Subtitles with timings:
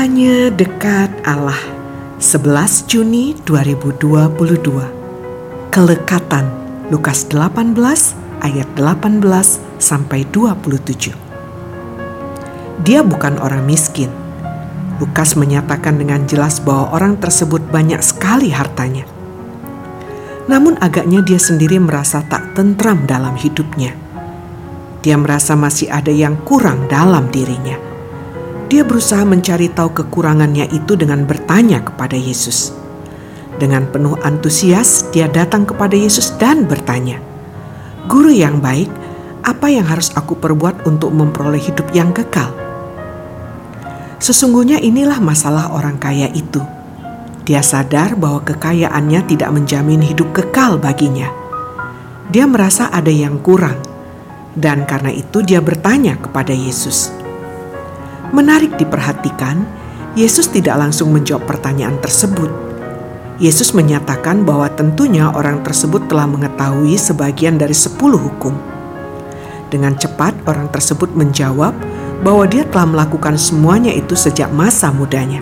[0.00, 1.60] Hanya dekat Allah.
[2.16, 4.08] 11 Juni 2022
[5.68, 6.46] Kelekatan
[6.88, 7.76] Lukas 18
[8.40, 9.20] ayat 18
[9.76, 11.12] sampai 27
[12.80, 14.08] Dia bukan orang miskin.
[15.04, 19.04] Lukas menyatakan dengan jelas bahwa orang tersebut banyak sekali hartanya.
[20.48, 23.92] Namun agaknya dia sendiri merasa tak tentram dalam hidupnya.
[25.04, 27.89] Dia merasa masih ada yang kurang dalam dirinya
[28.70, 32.70] dia berusaha mencari tahu kekurangannya itu dengan bertanya kepada Yesus.
[33.58, 37.18] Dengan penuh antusias, dia datang kepada Yesus dan bertanya,
[38.06, 38.86] "Guru yang baik,
[39.42, 42.54] apa yang harus aku perbuat untuk memperoleh hidup yang kekal?"
[44.22, 46.62] Sesungguhnya inilah masalah orang kaya itu.
[47.42, 51.26] Dia sadar bahwa kekayaannya tidak menjamin hidup kekal baginya.
[52.30, 53.82] Dia merasa ada yang kurang,
[54.54, 57.10] dan karena itu dia bertanya kepada Yesus,
[58.30, 59.66] Menarik diperhatikan,
[60.14, 62.50] Yesus tidak langsung menjawab pertanyaan tersebut.
[63.42, 68.52] Yesus menyatakan bahwa tentunya orang tersebut telah mengetahui sebagian dari sepuluh hukum.
[69.66, 71.72] Dengan cepat orang tersebut menjawab
[72.20, 75.40] bahwa dia telah melakukan semuanya itu sejak masa mudanya.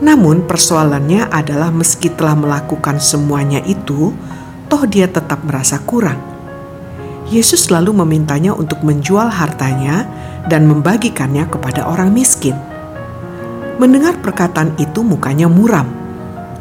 [0.00, 4.12] Namun persoalannya adalah meski telah melakukan semuanya itu,
[4.68, 6.39] toh dia tetap merasa kurang.
[7.30, 10.02] Yesus lalu memintanya untuk menjual hartanya
[10.50, 12.58] dan membagikannya kepada orang miskin.
[13.78, 15.86] Mendengar perkataan itu mukanya muram,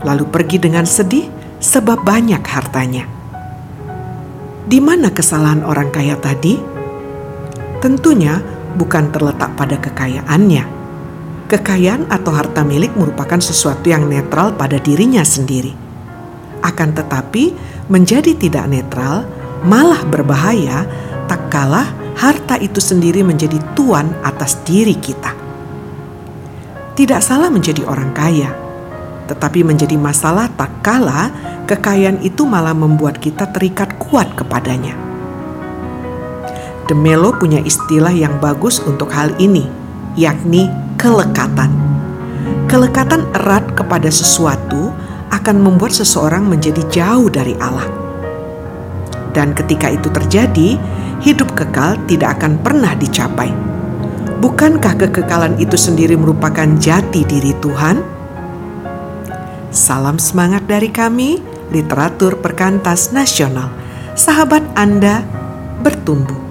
[0.05, 1.25] lalu pergi dengan sedih
[1.57, 3.09] sebab banyak hartanya.
[4.69, 6.61] Di mana kesalahan orang kaya tadi?
[7.81, 8.37] Tentunya
[8.77, 10.77] bukan terletak pada kekayaannya.
[11.49, 15.73] Kekayaan atau harta milik merupakan sesuatu yang netral pada dirinya sendiri.
[16.61, 17.57] Akan tetapi,
[17.89, 19.25] menjadi tidak netral
[19.63, 20.87] malah berbahaya
[21.27, 21.87] tak kalah
[22.19, 25.31] harta itu sendiri menjadi tuan atas diri kita.
[26.95, 28.51] Tidak salah menjadi orang kaya,
[29.31, 31.31] tetapi menjadi masalah tak kalah
[31.63, 34.97] kekayaan itu malah membuat kita terikat kuat kepadanya.
[36.91, 39.63] Demelo punya istilah yang bagus untuk hal ini,
[40.19, 40.67] yakni
[40.99, 41.71] kelekatan.
[42.67, 44.91] Kelekatan erat kepada sesuatu
[45.29, 48.08] akan membuat seseorang menjadi jauh dari Allah
[49.31, 50.79] dan ketika itu terjadi,
[51.21, 53.51] hidup kekal tidak akan pernah dicapai.
[54.39, 57.99] Bukankah kekekalan itu sendiri merupakan jati diri Tuhan?
[59.69, 63.69] Salam semangat dari kami, literatur perkantas nasional.
[64.17, 65.21] Sahabat Anda
[65.83, 66.48] bertumbuh.